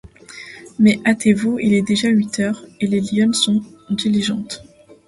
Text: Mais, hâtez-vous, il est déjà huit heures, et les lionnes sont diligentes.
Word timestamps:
Mais, 0.79 0.99
hâtez-vous, 1.05 1.59
il 1.59 1.75
est 1.75 1.83
déjà 1.83 2.07
huit 2.09 2.39
heures, 2.39 2.65
et 2.79 2.87
les 2.87 3.01
lionnes 3.01 3.35
sont 3.35 3.61
diligentes. 3.91 4.63